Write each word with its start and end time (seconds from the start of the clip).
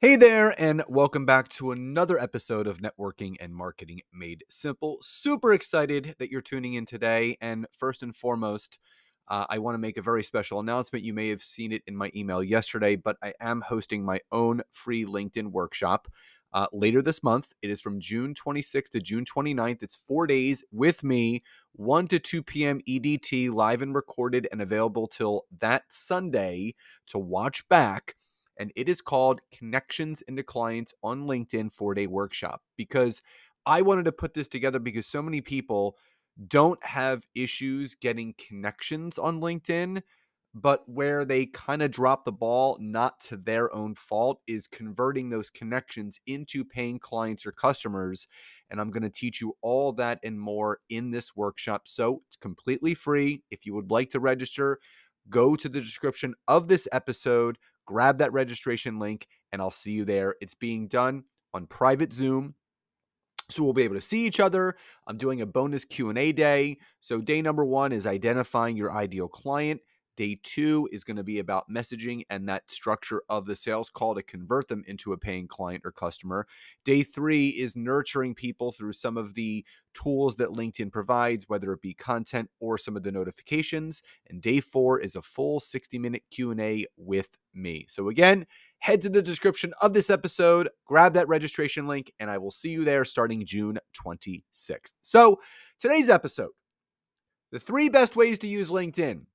Hey 0.00 0.14
there, 0.14 0.54
and 0.60 0.84
welcome 0.88 1.26
back 1.26 1.48
to 1.48 1.72
another 1.72 2.20
episode 2.20 2.68
of 2.68 2.78
Networking 2.78 3.34
and 3.40 3.52
Marketing 3.52 4.00
Made 4.12 4.44
Simple. 4.48 4.98
Super 5.02 5.52
excited 5.52 6.14
that 6.20 6.30
you're 6.30 6.40
tuning 6.40 6.74
in 6.74 6.86
today. 6.86 7.36
And 7.40 7.66
first 7.76 8.04
and 8.04 8.14
foremost, 8.14 8.78
uh, 9.26 9.46
I 9.48 9.58
want 9.58 9.74
to 9.74 9.80
make 9.80 9.96
a 9.96 10.02
very 10.02 10.22
special 10.22 10.60
announcement. 10.60 11.04
You 11.04 11.14
may 11.14 11.30
have 11.30 11.42
seen 11.42 11.72
it 11.72 11.82
in 11.88 11.96
my 11.96 12.12
email 12.14 12.44
yesterday, 12.44 12.94
but 12.94 13.16
I 13.24 13.34
am 13.40 13.60
hosting 13.60 14.04
my 14.04 14.20
own 14.30 14.62
free 14.70 15.04
LinkedIn 15.04 15.48
workshop 15.48 16.06
uh, 16.52 16.68
later 16.72 17.02
this 17.02 17.24
month. 17.24 17.54
It 17.60 17.68
is 17.68 17.80
from 17.80 17.98
June 17.98 18.34
26th 18.34 18.90
to 18.90 19.00
June 19.00 19.24
29th. 19.24 19.82
It's 19.82 20.00
four 20.06 20.28
days 20.28 20.62
with 20.70 21.02
me, 21.02 21.42
1 21.72 22.06
to 22.06 22.20
2 22.20 22.44
p.m. 22.44 22.80
EDT, 22.88 23.52
live 23.52 23.82
and 23.82 23.92
recorded, 23.92 24.46
and 24.52 24.62
available 24.62 25.08
till 25.08 25.46
that 25.58 25.86
Sunday 25.88 26.76
to 27.08 27.18
watch 27.18 27.68
back 27.68 28.14
and 28.58 28.72
it 28.76 28.88
is 28.88 29.00
called 29.00 29.40
Connections 29.52 30.22
into 30.22 30.42
Clients 30.42 30.92
on 31.02 31.26
LinkedIn 31.26 31.72
four 31.72 31.94
day 31.94 32.06
workshop. 32.06 32.62
Because 32.76 33.22
I 33.66 33.82
wanted 33.82 34.04
to 34.06 34.12
put 34.12 34.34
this 34.34 34.48
together 34.48 34.78
because 34.78 35.06
so 35.06 35.22
many 35.22 35.40
people 35.40 35.96
don't 36.46 36.82
have 36.84 37.26
issues 37.34 37.94
getting 37.94 38.34
connections 38.38 39.18
on 39.18 39.40
LinkedIn, 39.40 40.02
but 40.54 40.88
where 40.88 41.24
they 41.24 41.46
kind 41.46 41.82
of 41.82 41.90
drop 41.90 42.24
the 42.24 42.32
ball, 42.32 42.78
not 42.80 43.20
to 43.20 43.36
their 43.36 43.74
own 43.74 43.94
fault, 43.94 44.40
is 44.46 44.66
converting 44.66 45.30
those 45.30 45.50
connections 45.50 46.20
into 46.26 46.64
paying 46.64 46.98
clients 46.98 47.44
or 47.44 47.52
customers. 47.52 48.26
And 48.70 48.80
I'm 48.80 48.90
going 48.90 49.02
to 49.02 49.10
teach 49.10 49.40
you 49.40 49.56
all 49.62 49.92
that 49.94 50.18
and 50.22 50.40
more 50.40 50.78
in 50.88 51.10
this 51.10 51.34
workshop. 51.36 51.82
So 51.86 52.22
it's 52.28 52.36
completely 52.36 52.94
free. 52.94 53.42
If 53.50 53.66
you 53.66 53.74
would 53.74 53.90
like 53.90 54.10
to 54.10 54.20
register, 54.20 54.78
go 55.28 55.56
to 55.56 55.68
the 55.68 55.80
description 55.80 56.34
of 56.46 56.68
this 56.68 56.88
episode 56.92 57.58
grab 57.88 58.18
that 58.18 58.34
registration 58.34 58.98
link 58.98 59.26
and 59.50 59.62
I'll 59.62 59.70
see 59.70 59.92
you 59.92 60.04
there. 60.04 60.34
It's 60.42 60.54
being 60.54 60.88
done 60.88 61.24
on 61.54 61.66
private 61.66 62.12
Zoom. 62.12 62.54
So 63.48 63.64
we'll 63.64 63.72
be 63.72 63.82
able 63.82 63.94
to 63.94 64.02
see 64.02 64.26
each 64.26 64.40
other. 64.40 64.76
I'm 65.06 65.16
doing 65.16 65.40
a 65.40 65.46
bonus 65.46 65.86
Q&A 65.86 66.32
day. 66.32 66.76
So 67.00 67.22
day 67.22 67.40
number 67.40 67.64
1 67.64 67.92
is 67.92 68.06
identifying 68.06 68.76
your 68.76 68.92
ideal 68.92 69.26
client. 69.26 69.80
Day 70.18 70.36
two 70.42 70.88
is 70.90 71.04
going 71.04 71.16
to 71.16 71.22
be 71.22 71.38
about 71.38 71.70
messaging 71.70 72.22
and 72.28 72.48
that 72.48 72.72
structure 72.72 73.22
of 73.28 73.46
the 73.46 73.54
sales 73.54 73.88
call 73.88 74.16
to 74.16 74.22
convert 74.24 74.66
them 74.66 74.82
into 74.88 75.12
a 75.12 75.16
paying 75.16 75.46
client 75.46 75.82
or 75.84 75.92
customer. 75.92 76.48
Day 76.84 77.04
three 77.04 77.50
is 77.50 77.76
nurturing 77.76 78.34
people 78.34 78.72
through 78.72 78.94
some 78.94 79.16
of 79.16 79.34
the 79.34 79.64
tools 79.94 80.34
that 80.34 80.48
LinkedIn 80.48 80.90
provides, 80.90 81.48
whether 81.48 81.72
it 81.72 81.82
be 81.82 81.94
content 81.94 82.50
or 82.58 82.76
some 82.76 82.96
of 82.96 83.04
the 83.04 83.12
notifications. 83.12 84.02
And 84.28 84.42
day 84.42 84.58
four 84.58 84.98
is 84.98 85.14
a 85.14 85.22
full 85.22 85.60
60 85.60 86.00
minute 86.00 86.24
Q&A 86.32 86.86
with 86.96 87.38
me. 87.54 87.86
So 87.88 88.08
again, 88.08 88.48
head 88.80 89.00
to 89.02 89.08
the 89.08 89.22
description 89.22 89.72
of 89.80 89.92
this 89.92 90.10
episode, 90.10 90.68
grab 90.84 91.12
that 91.12 91.28
registration 91.28 91.86
link, 91.86 92.12
and 92.18 92.28
I 92.28 92.38
will 92.38 92.50
see 92.50 92.70
you 92.70 92.84
there 92.84 93.04
starting 93.04 93.46
June 93.46 93.78
26th. 94.04 94.94
So 95.00 95.38
today's 95.78 96.08
episode, 96.08 96.50
the 97.52 97.60
three 97.60 97.88
best 97.88 98.16
ways 98.16 98.40
to 98.40 98.48
use 98.48 98.70
LinkedIn. 98.70 99.26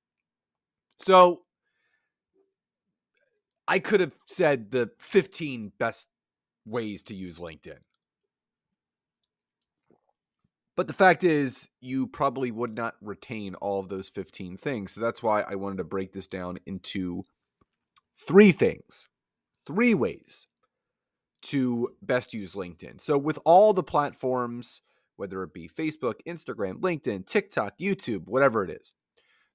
So 1.04 1.42
I 3.68 3.80
could 3.80 4.00
have 4.00 4.18
said 4.26 4.72
the 4.72 4.92
15 5.00 5.74
best 5.78 6.10
ways 6.66 7.04
to 7.04 7.16
use 7.16 7.40
LinkedIn. 7.40 7.80
But 10.76 10.88
the 10.88 10.94
fact 10.94 11.24
is, 11.24 11.68
you 11.82 12.08
probably 12.08 12.50
would 12.50 12.76
not 12.76 12.96
retain 13.00 13.54
all 13.56 13.80
of 13.80 13.90
those 13.90 14.10
15 14.10 14.58
things. 14.58 14.94
So 14.94 15.02
that's 15.02 15.22
why 15.22 15.42
I 15.42 15.56
wanted 15.56 15.78
to 15.78 15.84
break 15.84 16.14
this 16.14 16.26
down 16.26 16.58
into 16.66 17.26
three 18.18 18.52
things, 18.52 19.08
three 19.68 19.94
ways 19.94 20.48
to 21.44 21.90
best 22.02 22.34
use 22.34 22.54
LinkedIn. 22.54 23.02
So, 23.02 23.18
with 23.18 23.38
all 23.46 23.74
the 23.74 23.84
platforms, 23.84 24.82
whether 25.18 25.44
it 25.44 25.54
be 25.54 25.70
Facebook, 25.70 26.16
Instagram, 26.26 26.80
LinkedIn, 26.80 27.28
TikTok, 27.28 27.78
YouTube, 27.78 28.26
whatever 28.26 28.64
it 28.64 28.72
is, 28.72 28.94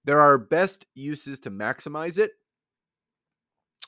there 0.09 0.23
are 0.23 0.39
best 0.39 0.87
uses 0.95 1.39
to 1.39 1.51
maximize 1.51 2.17
it, 2.17 2.31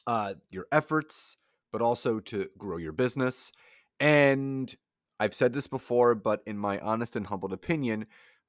uh, 0.06 0.34
your 0.50 0.66
efforts, 0.70 1.38
but 1.72 1.80
also 1.80 2.20
to 2.20 2.46
grow 2.58 2.76
your 2.76 2.92
business. 2.92 3.52
And 3.98 4.76
I've 5.18 5.32
said 5.32 5.54
this 5.54 5.66
before, 5.66 6.14
but 6.14 6.42
in 6.46 6.58
my 6.58 6.78
honest 6.80 7.16
and 7.16 7.26
humbled 7.26 7.54
opinion, 7.54 8.04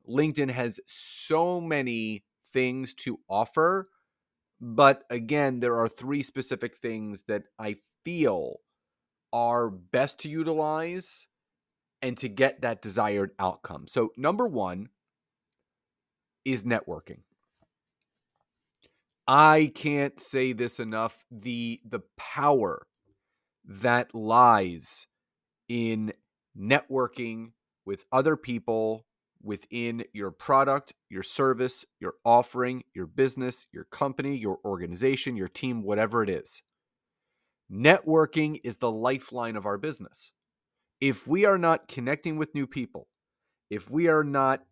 LinkedIn 0.05 0.51
has 0.51 0.81
so 0.85 1.61
many 1.61 2.25
things 2.45 2.93
to 2.95 3.21
offer. 3.29 3.87
But 4.59 5.05
again, 5.09 5.61
there 5.61 5.75
are 5.75 5.87
three 5.87 6.23
specific 6.23 6.75
things 6.75 7.23
that 7.29 7.43
I 7.57 7.77
feel 8.03 8.57
are 9.31 9.69
best 9.69 10.19
to 10.19 10.29
utilize 10.29 11.25
and 12.01 12.17
to 12.17 12.27
get 12.27 12.63
that 12.63 12.81
desired 12.81 13.31
outcome. 13.39 13.87
So, 13.87 14.09
number 14.17 14.45
one 14.45 14.89
is 16.43 16.65
networking. 16.65 17.19
I 19.33 19.71
can't 19.73 20.19
say 20.19 20.51
this 20.51 20.77
enough 20.77 21.23
the 21.31 21.79
the 21.85 22.01
power 22.17 22.85
that 23.63 24.13
lies 24.13 25.07
in 25.69 26.11
networking 26.59 27.51
with 27.85 28.03
other 28.11 28.35
people 28.35 29.05
within 29.41 30.03
your 30.11 30.31
product, 30.31 30.95
your 31.09 31.23
service, 31.23 31.85
your 31.97 32.15
offering, 32.25 32.83
your 32.93 33.05
business, 33.07 33.67
your 33.71 33.85
company, 33.85 34.35
your 34.35 34.59
organization, 34.65 35.37
your 35.37 35.47
team, 35.47 35.81
whatever 35.81 36.21
it 36.21 36.29
is. 36.29 36.61
Networking 37.71 38.59
is 38.65 38.79
the 38.79 38.91
lifeline 38.91 39.55
of 39.55 39.65
our 39.65 39.77
business. 39.77 40.31
If 40.99 41.25
we 41.25 41.45
are 41.45 41.57
not 41.57 41.87
connecting 41.87 42.35
with 42.35 42.53
new 42.53 42.67
people, 42.67 43.07
if 43.69 43.89
we 43.89 44.09
are 44.09 44.25
not 44.25 44.65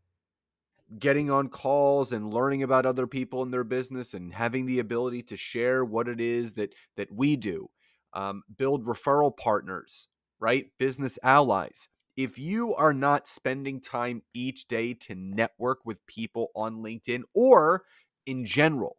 getting 0.97 1.29
on 1.29 1.49
calls 1.49 2.11
and 2.11 2.33
learning 2.33 2.63
about 2.63 2.85
other 2.85 3.05
people 3.07 3.43
in 3.43 3.51
their 3.51 3.63
business 3.63 4.13
and 4.13 4.33
having 4.33 4.65
the 4.65 4.79
ability 4.79 5.21
to 5.23 5.37
share 5.37 5.85
what 5.85 6.07
it 6.07 6.19
is 6.19 6.53
that 6.53 6.73
that 6.97 7.11
we 7.11 7.35
do 7.35 7.69
um, 8.13 8.43
build 8.57 8.85
referral 8.85 9.35
partners 9.35 10.07
right? 10.39 10.67
Business 10.77 11.19
allies. 11.23 11.89
If 12.15 12.37
you 12.37 12.73
are 12.75 12.93
not 12.93 13.27
spending 13.27 13.79
time 13.79 14.23
each 14.33 14.67
day 14.67 14.93
to 14.95 15.15
network 15.15 15.79
with 15.85 16.05
people 16.05 16.47
on 16.55 16.77
linkedin 16.83 17.21
or 17.33 17.83
in 18.25 18.45
general 18.45 18.97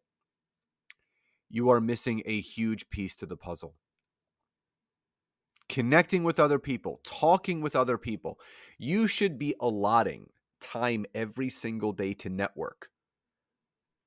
you 1.50 1.68
are 1.70 1.80
missing 1.80 2.22
a 2.24 2.40
huge 2.40 2.88
piece 2.90 3.16
to 3.16 3.26
the 3.26 3.36
puzzle. 3.36 3.74
Connecting 5.68 6.24
with 6.24 6.40
other 6.40 6.58
people 6.58 7.00
talking 7.04 7.60
with 7.60 7.76
other 7.76 7.98
people 7.98 8.38
you 8.78 9.06
should 9.06 9.38
be 9.38 9.54
allotting 9.60 10.30
time 10.60 11.06
every 11.14 11.48
single 11.48 11.92
day 11.92 12.14
to 12.14 12.28
network. 12.28 12.88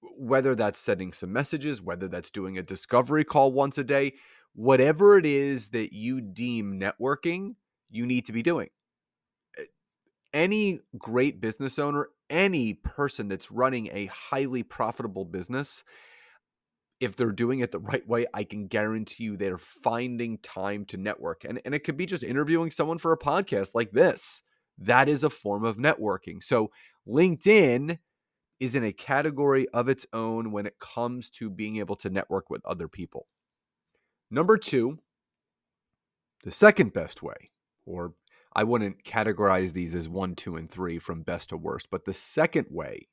Whether 0.02 0.56
that's 0.56 0.80
sending 0.80 1.14
some 1.14 1.32
messages, 1.32 1.82
whether 1.82 2.08
that's 2.08 2.32
doing 2.32 2.58
a 2.58 2.64
discovery 2.64 3.24
call 3.24 3.52
once 3.52 3.78
a 3.78 3.84
day, 3.84 4.14
whatever 4.54 5.18
it 5.18 5.26
is 5.26 5.70
that 5.70 5.94
you 5.94 6.22
deem 6.22 6.80
networking, 6.80 7.56
you 7.90 8.06
need 8.06 8.26
to 8.26 8.32
be 8.32 8.44
doing. 8.44 8.70
Eh, 9.58 9.64
any 10.34 10.80
great 10.98 11.40
business 11.40 11.80
owner, 11.80 12.10
any 12.30 12.74
person 12.74 13.28
that's 13.28 13.52
running 13.52 13.90
a 13.92 14.08
highly 14.08 14.64
profitable 14.64 15.26
business, 15.26 15.84
if 17.00 17.16
they're 17.16 17.32
doing 17.32 17.60
it 17.60 17.72
the 17.72 17.80
right 17.80 18.08
way, 18.08 18.28
I 18.34 18.44
can 18.44 18.68
guarantee 18.68 19.26
you 19.26 19.38
they're 19.38 19.58
finding 19.58 20.38
time 20.38 20.86
to 20.86 20.98
network. 20.98 21.44
And, 21.44 21.62
and 21.66 21.76
it 21.76 21.80
could 21.80 21.98
be 21.98 22.06
just 22.06 22.24
interviewing 22.24 22.72
someone 22.72 22.98
for 22.98 23.12
a 23.12 23.18
podcast 23.18 23.72
like 23.74 23.92
this 23.92 24.42
that 24.78 25.08
is 25.08 25.24
a 25.24 25.30
form 25.30 25.64
of 25.64 25.78
networking. 25.78 26.44
So 26.44 26.72
LinkedIn 27.08 28.00
is 28.60 28.76
in 28.76 28.84
a 28.84 28.94
category 28.94 29.68
of 29.70 29.90
its 29.90 30.06
own 30.14 30.52
when 30.52 30.66
it 30.66 30.80
comes 30.80 31.30
to 31.30 31.50
being 31.50 31.78
able 31.78 31.96
to 31.98 32.10
network 32.10 32.50
with 32.50 32.66
other 32.66 32.88
people. 32.88 33.28
Number 34.32 34.58
two, 34.58 35.00
the 36.44 36.52
second 36.52 36.94
best 36.94 37.22
way, 37.22 37.52
or 37.86 38.14
I 38.56 38.64
wouldn't 38.64 39.04
categorize 39.04 39.74
these 39.74 39.96
as 39.96 40.08
one, 40.08 40.36
two, 40.36 40.56
and 40.56 40.70
three 40.70 41.00
from 41.00 41.24
best 41.24 41.50
to 41.50 41.58
worst, 41.58 41.88
but 41.92 42.06
the 42.06 42.14
second 42.14 42.68
way 42.70 43.08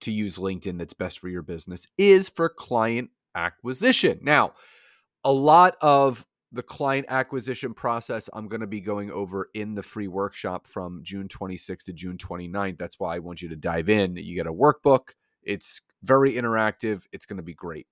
to 0.00 0.12
use 0.12 0.36
LinkedIn 0.36 0.78
that's 0.78 0.94
best 0.94 1.18
for 1.18 1.28
your 1.28 1.42
business 1.42 1.86
is 1.96 2.28
for 2.28 2.48
client 2.48 3.10
acquisition. 3.34 4.18
Now, 4.22 4.54
a 5.24 5.32
lot 5.32 5.76
of 5.80 6.26
the 6.56 6.62
client 6.62 7.06
acquisition 7.08 7.74
process 7.74 8.28
I'm 8.32 8.48
going 8.48 8.60
to 8.60 8.66
be 8.66 8.80
going 8.80 9.10
over 9.10 9.50
in 9.54 9.74
the 9.74 9.82
free 9.82 10.08
workshop 10.08 10.66
from 10.66 11.00
June 11.02 11.28
26th 11.28 11.84
to 11.84 11.92
June 11.92 12.16
29th. 12.16 12.78
That's 12.78 12.98
why 12.98 13.16
I 13.16 13.18
want 13.20 13.42
you 13.42 13.48
to 13.50 13.56
dive 13.56 13.88
in. 13.88 14.16
You 14.16 14.34
get 14.34 14.46
a 14.46 14.52
workbook, 14.52 15.10
it's 15.42 15.80
very 16.02 16.32
interactive, 16.34 17.04
it's 17.12 17.26
going 17.26 17.36
to 17.36 17.42
be 17.42 17.54
great. 17.54 17.86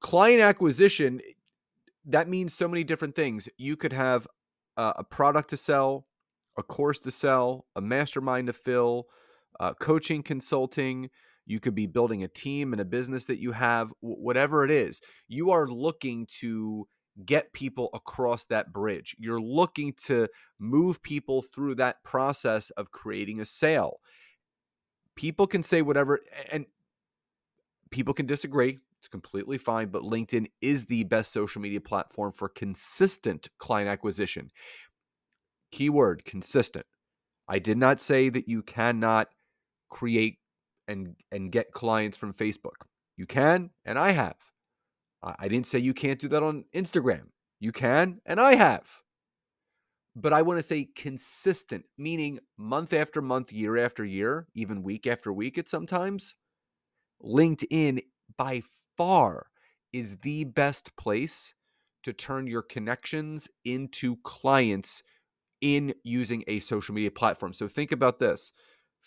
Client 0.00 0.40
acquisition, 0.40 1.20
that 2.04 2.28
means 2.28 2.54
so 2.54 2.68
many 2.68 2.84
different 2.84 3.16
things. 3.16 3.48
You 3.56 3.76
could 3.76 3.92
have 3.92 4.28
a 4.76 5.04
product 5.04 5.50
to 5.50 5.56
sell, 5.56 6.06
a 6.58 6.62
course 6.62 6.98
to 7.00 7.10
sell, 7.10 7.66
a 7.74 7.80
mastermind 7.80 8.48
to 8.48 8.52
fill, 8.52 9.06
uh, 9.60 9.74
coaching, 9.74 10.22
consulting. 10.22 11.10
You 11.46 11.60
could 11.60 11.74
be 11.74 11.86
building 11.86 12.22
a 12.22 12.28
team 12.28 12.72
and 12.72 12.80
a 12.80 12.86
business 12.86 13.26
that 13.26 13.38
you 13.38 13.52
have, 13.52 13.92
whatever 14.00 14.64
it 14.64 14.70
is. 14.70 15.00
You 15.28 15.50
are 15.50 15.68
looking 15.68 16.26
to 16.40 16.88
get 17.24 17.52
people 17.52 17.90
across 17.94 18.44
that 18.46 18.72
bridge. 18.72 19.14
You're 19.18 19.40
looking 19.40 19.94
to 20.06 20.28
move 20.58 21.02
people 21.02 21.42
through 21.42 21.76
that 21.76 22.02
process 22.02 22.70
of 22.70 22.90
creating 22.90 23.40
a 23.40 23.44
sale. 23.44 24.00
People 25.14 25.46
can 25.46 25.62
say 25.62 25.82
whatever, 25.82 26.20
and 26.50 26.66
people 27.90 28.14
can 28.14 28.26
disagree. 28.26 28.78
It's 28.98 29.08
completely 29.08 29.58
fine, 29.58 29.88
but 29.88 30.02
LinkedIn 30.02 30.46
is 30.62 30.86
the 30.86 31.04
best 31.04 31.30
social 31.30 31.60
media 31.60 31.80
platform 31.80 32.32
for 32.32 32.48
consistent 32.48 33.48
client 33.58 33.88
acquisition. 33.88 34.50
Keyword 35.70 36.24
consistent. 36.24 36.86
I 37.46 37.58
did 37.58 37.76
not 37.76 38.00
say 38.00 38.30
that 38.30 38.48
you 38.48 38.62
cannot 38.62 39.28
create 39.90 40.38
and 40.88 41.16
and 41.30 41.52
get 41.52 41.72
clients 41.72 42.16
from 42.16 42.34
Facebook. 42.34 42.86
You 43.16 43.26
can, 43.26 43.70
and 43.84 43.98
I 43.98 44.12
have. 44.12 44.36
I 45.22 45.48
didn't 45.48 45.66
say 45.66 45.78
you 45.78 45.94
can't 45.94 46.20
do 46.20 46.28
that 46.28 46.42
on 46.42 46.64
Instagram. 46.74 47.28
You 47.58 47.72
can, 47.72 48.20
and 48.26 48.38
I 48.38 48.56
have. 48.56 49.00
But 50.14 50.32
I 50.32 50.42
want 50.42 50.58
to 50.58 50.62
say 50.62 50.88
consistent, 50.94 51.86
meaning 51.96 52.38
month 52.58 52.92
after 52.92 53.22
month, 53.22 53.52
year 53.52 53.78
after 53.78 54.04
year, 54.04 54.46
even 54.54 54.82
week 54.82 55.06
after 55.06 55.32
week 55.32 55.56
at 55.58 55.68
sometimes. 55.68 56.34
LinkedIn 57.24 58.00
by 58.36 58.62
far 58.96 59.46
is 59.92 60.18
the 60.18 60.44
best 60.44 60.94
place 60.96 61.54
to 62.02 62.12
turn 62.12 62.46
your 62.46 62.62
connections 62.62 63.48
into 63.64 64.16
clients 64.24 65.02
in 65.60 65.94
using 66.04 66.44
a 66.46 66.60
social 66.60 66.94
media 66.94 67.10
platform. 67.10 67.54
So 67.54 67.66
think 67.66 67.90
about 67.90 68.18
this. 68.18 68.52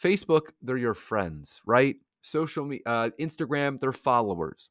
Facebook, 0.02 0.50
they're 0.62 0.78
your 0.78 0.94
friends, 0.94 1.62
right? 1.66 1.96
Social 2.22 2.66
media, 2.66 2.84
uh, 2.86 3.10
Instagram, 3.20 3.80
they're 3.80 3.92
followers. 3.92 4.70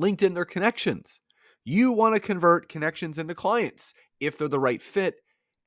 LinkedIn, 0.00 0.34
they're 0.34 0.44
connections. 0.44 1.20
You 1.64 1.92
want 1.92 2.14
to 2.14 2.20
convert 2.20 2.68
connections 2.68 3.18
into 3.18 3.34
clients 3.34 3.94
if 4.20 4.36
they're 4.36 4.48
the 4.48 4.58
right 4.58 4.82
fit. 4.82 5.16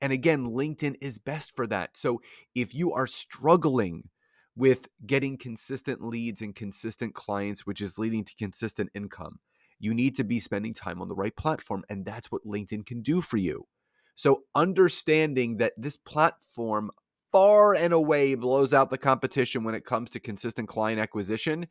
And 0.01 0.11
again, 0.11 0.47
LinkedIn 0.47 0.95
is 1.01 1.19
best 1.19 1.55
for 1.55 1.67
that. 1.67 1.97
So 1.97 2.21
if 2.53 2.73
you 2.73 2.93
are 2.93 3.07
struggling 3.07 4.09
with 4.55 4.87
getting 5.05 5.37
consistent 5.37 6.03
leads 6.03 6.41
and 6.41 6.55
consistent 6.55 7.13
clients, 7.13 7.65
which 7.65 7.81
is 7.81 7.97
leading 7.97 8.23
to 8.25 8.35
consistent 8.35 8.89
income, 8.93 9.39
you 9.79 9.93
need 9.93 10.15
to 10.15 10.23
be 10.23 10.39
spending 10.39 10.73
time 10.73 11.01
on 11.01 11.07
the 11.07 11.15
right 11.15 11.35
platform. 11.35 11.83
And 11.89 12.05
that's 12.05 12.31
what 12.31 12.45
LinkedIn 12.45 12.85
can 12.85 13.01
do 13.01 13.21
for 13.21 13.37
you. 13.37 13.67
So 14.15 14.43
understanding 14.53 15.57
that 15.57 15.73
this 15.77 15.97
platform 15.97 16.91
far 17.35 17.75
and 17.75 17.93
away 17.93 18.33
blows 18.33 18.73
out 18.73 18.89
the 18.89 18.97
competition 18.97 19.63
when 19.63 19.75
it 19.75 19.83
comes 19.83 20.09
to 20.09 20.19
consistent 20.21 20.69
client 20.69 21.01
acquisition 21.01 21.67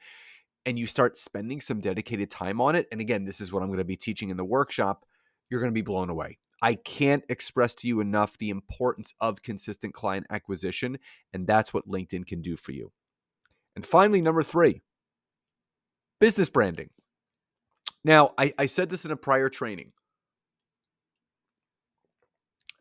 and 0.67 0.79
you 0.79 0.87
start 0.87 1.17
spending 1.17 1.59
some 1.61 1.81
dedicated 1.81 2.31
time 2.31 2.61
on 2.61 2.75
it 2.75 2.87
and 2.93 3.01
again 3.01 3.25
this 3.25 3.41
is 3.41 3.51
what 3.51 3.63
i'm 3.63 3.69
going 3.69 3.79
to 3.79 3.85
be 3.85 3.97
teaching 3.97 4.29
in 4.29 4.37
the 4.37 4.45
workshop 4.45 5.07
you're 5.51 5.61
going 5.61 5.73
to 5.73 5.75
be 5.75 5.83
blown 5.83 6.11
away. 6.11 6.39
I 6.63 6.75
can't 6.75 7.25
express 7.29 7.75
to 7.77 7.89
you 7.89 8.01
enough 8.01 8.39
the 8.39 8.51
importance 8.51 9.13
of 9.21 9.43
consistent 9.43 9.93
client 9.93 10.27
acquisition 10.31 10.99
and 11.33 11.47
that's 11.47 11.75
what 11.75 11.89
linkedin 11.89 12.27
can 12.27 12.41
do 12.41 12.57
for 12.57 12.73
you. 12.73 12.93
And 13.77 13.85
finally 13.85 14.21
number 14.21 14.43
three 14.43 14.83
business 16.21 16.49
branding. 16.49 16.91
Now 18.03 18.33
i, 18.39 18.53
I 18.59 18.67
said 18.67 18.89
this 18.89 19.05
in 19.05 19.11
a 19.11 19.17
prior 19.17 19.49
training 19.49 19.93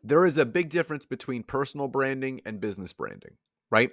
there 0.04 0.26
is 0.26 0.36
a 0.38 0.44
big 0.44 0.68
difference 0.68 1.06
between 1.06 1.42
personal 1.42 1.88
branding 1.88 2.42
and 2.44 2.60
business 2.60 2.92
branding, 2.92 3.36
right? 3.70 3.90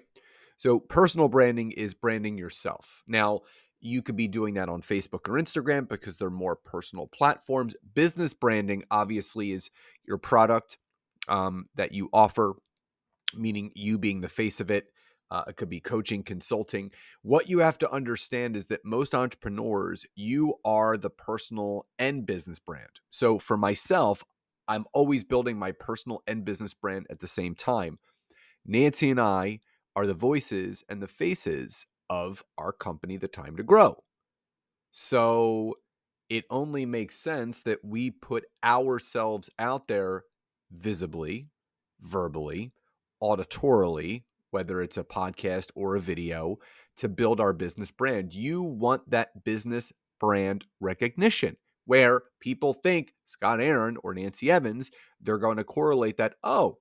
So, 0.58 0.80
personal 0.80 1.30
branding 1.30 1.72
is 1.72 1.94
branding 1.94 2.38
yourself. 2.38 3.02
Now, 3.08 3.42
you 3.80 4.04
could 4.04 4.16
be 4.16 4.28
doing 4.28 4.54
that 4.56 4.70
on 4.70 4.82
Facebook 4.82 5.28
or 5.28 5.42
Instagram 5.42 5.88
because 5.88 6.18
they're 6.18 6.30
more 6.30 6.56
personal 6.56 7.08
platforms. 7.08 7.76
Business 7.96 8.34
branding, 8.34 8.84
obviously, 8.92 9.52
is 9.52 9.72
your 10.06 10.20
product 10.20 10.78
um, 11.28 11.68
that 11.76 11.94
you 11.94 12.10
offer, 12.14 12.56
meaning 13.34 13.72
you 13.74 13.98
being 13.98 14.22
the 14.22 14.30
face 14.30 14.60
of 14.60 14.70
it. 14.70 14.88
Uh, 15.32 15.46
it 15.48 15.56
could 15.56 15.70
be 15.70 15.80
coaching, 15.80 16.24
consulting. 16.24 16.92
What 17.22 17.50
you 17.50 17.60
have 17.60 17.78
to 17.80 17.90
understand 17.90 18.58
is 18.58 18.66
that 18.66 18.84
most 18.84 19.16
entrepreneurs, 19.16 20.06
you 20.14 20.56
are 20.66 20.98
the 20.98 21.10
personal 21.10 21.88
and 21.98 22.26
business 22.26 22.60
brand. 22.60 23.00
So 23.10 23.40
for 23.40 23.56
myself, 23.56 24.26
I'm 24.72 24.86
always 24.94 25.26
building 25.26 25.60
my 25.60 25.74
personal 25.74 26.24
and 26.26 26.46
business 26.46 26.74
brand 26.74 27.06
at 27.10 27.20
the 27.20 27.28
same 27.28 27.56
time. 27.56 28.00
Nancy 28.66 29.10
and 29.10 29.20
I 29.20 29.60
are 29.98 30.08
the 30.08 30.14
voices 30.14 30.82
and 30.88 31.02
the 31.02 31.10
faces 31.10 31.86
of 32.10 32.46
our 32.58 32.72
company, 32.72 33.18
The 33.18 33.28
Time 33.28 33.58
to 33.58 33.64
Grow. 33.64 33.98
So 34.92 35.76
it 36.30 36.46
only 36.50 36.86
makes 36.86 37.18
sense 37.18 37.62
that 37.64 37.84
we 37.84 38.12
put 38.12 38.46
ourselves 38.64 39.50
out 39.60 39.90
there 39.90 40.24
visibly, 40.72 41.50
verbally, 42.00 42.72
auditorily, 43.22 44.24
whether 44.52 44.82
it's 44.82 44.96
a 44.96 45.04
podcast 45.04 45.72
or 45.76 45.98
a 45.98 46.00
video, 46.00 46.60
to 46.96 47.10
build 47.10 47.42
our 47.42 47.52
business 47.52 47.92
brand. 47.92 48.34
You 48.34 48.62
want 48.62 49.10
that 49.12 49.44
business 49.44 49.92
brand 50.18 50.64
recognition 50.80 51.58
where 51.86 52.24
people 52.40 52.74
think 52.74 53.14
Scott 53.26 53.62
Aaron 53.62 53.98
or 54.04 54.14
Nancy 54.14 54.52
Evans, 54.52 54.92
they're 55.20 55.38
going 55.38 55.58
to 55.58 55.64
correlate 55.64 56.18
that, 56.18 56.36
oh, 56.44 56.78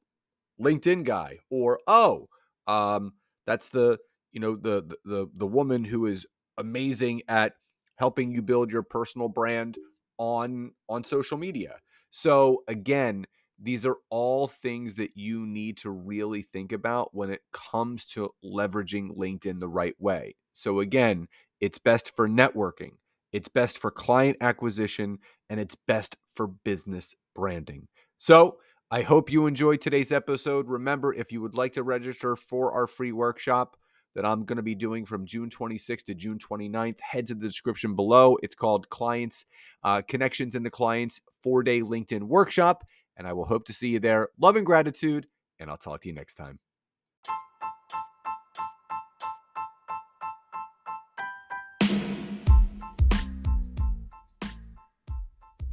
LinkedIn 0.61 1.05
guy, 1.05 1.38
or 1.50 1.81
oh, 1.87 2.29
um, 2.67 3.14
that's 3.47 3.69
the 3.70 3.99
you 4.32 4.41
know 4.41 4.56
the 4.56 4.97
the 5.05 5.26
the 5.35 5.47
woman 5.47 5.85
who 5.85 6.06
is 6.06 6.26
amazing 6.58 7.23
at 7.28 7.54
helping 7.97 8.30
you 8.30 8.42
build 8.42 8.71
your 8.71 8.83
personal 8.83 9.28
brand 9.28 9.78
on 10.19 10.73
on 10.88 11.02
social 11.04 11.38
media. 11.38 11.76
So 12.11 12.62
again, 12.69 13.26
these 13.59 13.85
are 13.85 13.97
all 14.09 14.49
things 14.49 14.95
that 14.97 15.16
you 15.16 15.47
need 15.47 15.76
to 15.78 15.90
really 15.90 16.42
think 16.42 16.73
about 16.73 17.14
when 17.14 17.30
it 17.30 17.42
comes 17.52 18.04
to 18.07 18.30
leveraging 18.45 19.16
LinkedIn 19.16 19.61
the 19.61 19.69
right 19.69 19.95
way. 19.99 20.37
So 20.52 20.80
again, 20.80 21.28
it's 21.61 21.78
best 21.78 22.14
for 22.16 22.28
networking. 22.28 22.92
It's 23.32 23.49
best 23.49 23.78
for 23.78 23.90
client 23.90 24.37
acquisition 24.40 25.18
and 25.49 25.60
it's 25.60 25.76
best 25.87 26.16
for 26.34 26.46
business 26.46 27.14
branding. 27.34 27.88
So, 28.18 28.58
I 28.92 29.02
hope 29.02 29.30
you 29.30 29.46
enjoyed 29.46 29.80
today's 29.80 30.10
episode. 30.10 30.66
Remember, 30.68 31.14
if 31.14 31.30
you 31.30 31.40
would 31.42 31.54
like 31.54 31.75
to 31.75 31.84
register 31.84 32.34
for 32.34 32.72
our 32.72 32.88
free 32.88 33.12
workshop 33.12 33.76
that 34.16 34.26
I'm 34.26 34.44
going 34.44 34.56
to 34.56 34.62
be 34.62 34.75
doing 34.75 35.04
from 35.04 35.26
June 35.26 35.49
26th 35.49 36.06
to 36.06 36.14
June 36.14 36.38
29th, 36.38 36.99
head 37.00 37.28
to 37.28 37.34
the 37.34 37.46
description 37.46 37.94
below. 37.94 38.37
It's 38.42 38.56
called 38.56 38.88
Clients 38.90 39.46
uh, 39.84 40.02
Connections 40.02 40.56
in 40.56 40.64
the 40.64 40.70
Clients 40.70 41.20
four 41.42 41.62
day 41.62 41.80
LinkedIn 41.80 42.22
workshop. 42.22 42.84
And 43.16 43.28
I 43.28 43.32
will 43.32 43.44
hope 43.44 43.66
to 43.66 43.72
see 43.72 43.88
you 43.88 44.00
there. 44.00 44.30
Love 44.40 44.56
and 44.56 44.66
gratitude. 44.66 45.26
And 45.60 45.70
I'll 45.70 45.76
talk 45.76 46.00
to 46.00 46.08
you 46.08 46.14
next 46.14 46.34
time. 46.34 46.58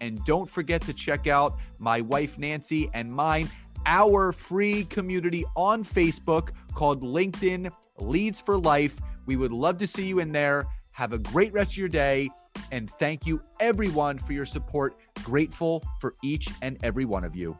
And 0.00 0.24
don't 0.24 0.48
forget 0.48 0.82
to 0.82 0.92
check 0.92 1.26
out 1.26 1.56
my 1.78 2.00
wife, 2.00 2.38
Nancy, 2.38 2.90
and 2.94 3.10
mine 3.10 3.48
our 3.86 4.32
free 4.32 4.84
community 4.84 5.44
on 5.54 5.84
Facebook 5.84 6.50
called 6.74 7.02
LinkedIn 7.02 7.70
Leads 7.98 8.40
for 8.40 8.58
Life. 8.58 9.00
We 9.26 9.36
would 9.36 9.52
love 9.52 9.78
to 9.78 9.86
see 9.86 10.06
you 10.06 10.18
in 10.18 10.32
there. 10.32 10.66
Have 10.90 11.12
a 11.12 11.18
great 11.18 11.52
rest 11.52 11.72
of 11.72 11.78
your 11.78 11.88
day. 11.88 12.30
And 12.72 12.90
thank 12.90 13.26
you, 13.26 13.40
everyone, 13.60 14.18
for 14.18 14.32
your 14.32 14.46
support. 14.46 14.96
Grateful 15.22 15.84
for 16.00 16.14
each 16.22 16.48
and 16.62 16.78
every 16.82 17.04
one 17.04 17.22
of 17.22 17.36
you. 17.36 17.56